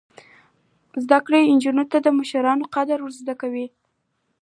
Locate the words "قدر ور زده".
2.75-3.33